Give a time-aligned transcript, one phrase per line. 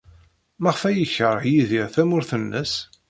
[0.61, 2.73] Maɣef ay yekṛeh Yidir tamurt-nnes?